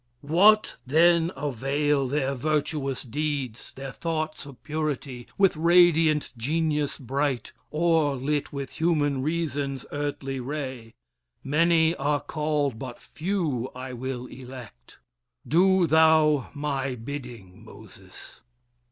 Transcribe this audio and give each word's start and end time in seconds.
What 0.25 0.77
then 0.83 1.31
avail 1.35 2.07
their 2.07 2.33
virtuous 2.33 3.03
deeds, 3.03 3.71
their 3.75 3.91
thoughts 3.91 4.47
Of 4.47 4.63
purity, 4.63 5.27
with 5.37 5.55
radiant 5.55 6.31
genius 6.35 6.97
bright, 6.97 7.51
Or 7.69 8.15
lit 8.15 8.51
with 8.51 8.71
human 8.71 9.21
reason's 9.21 9.85
earthly 9.91 10.39
ray? 10.39 10.95
Many 11.43 11.95
are 11.97 12.19
called, 12.19 12.79
but 12.79 12.99
few 12.99 13.69
I 13.75 13.93
will 13.93 14.25
elect. 14.25 14.97
Do 15.47 15.85
thou 15.85 16.49
my 16.55 16.95
bidding, 16.95 17.63
Moses!" 17.63 18.41